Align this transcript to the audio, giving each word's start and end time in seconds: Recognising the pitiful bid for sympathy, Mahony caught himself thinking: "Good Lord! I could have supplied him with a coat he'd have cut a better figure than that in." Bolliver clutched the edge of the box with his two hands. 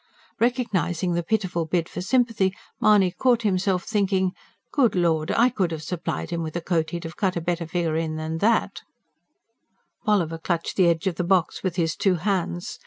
Recognising 0.39 1.13
the 1.13 1.21
pitiful 1.21 1.67
bid 1.67 1.87
for 1.87 2.01
sympathy, 2.01 2.55
Mahony 2.79 3.11
caught 3.11 3.43
himself 3.43 3.83
thinking: 3.83 4.31
"Good 4.71 4.95
Lord! 4.95 5.29
I 5.29 5.49
could 5.49 5.69
have 5.69 5.83
supplied 5.83 6.31
him 6.31 6.41
with 6.41 6.55
a 6.55 6.61
coat 6.61 6.89
he'd 6.89 7.03
have 7.03 7.15
cut 7.17 7.35
a 7.35 7.39
better 7.41 7.67
figure 7.67 7.95
than 8.07 8.39
that 8.39 8.81
in." 8.81 8.81
Bolliver 10.05 10.39
clutched 10.39 10.75
the 10.75 10.87
edge 10.87 11.05
of 11.05 11.17
the 11.17 11.23
box 11.23 11.61
with 11.61 11.75
his 11.75 11.95
two 11.95 12.15
hands. 12.15 12.79